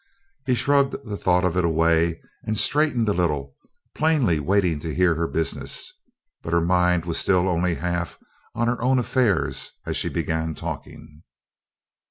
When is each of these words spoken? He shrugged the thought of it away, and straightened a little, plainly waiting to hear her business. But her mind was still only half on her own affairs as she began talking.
He 0.47 0.55
shrugged 0.55 0.95
the 1.05 1.15
thought 1.15 1.45
of 1.45 1.55
it 1.55 1.63
away, 1.63 2.23
and 2.43 2.57
straightened 2.57 3.07
a 3.07 3.13
little, 3.13 3.55
plainly 3.93 4.39
waiting 4.39 4.79
to 4.79 4.95
hear 4.95 5.13
her 5.13 5.27
business. 5.27 5.93
But 6.41 6.53
her 6.53 6.59
mind 6.61 7.05
was 7.05 7.19
still 7.19 7.47
only 7.47 7.75
half 7.75 8.17
on 8.55 8.67
her 8.67 8.81
own 8.81 8.97
affairs 8.97 9.73
as 9.85 9.95
she 9.97 10.09
began 10.09 10.55
talking. 10.55 11.21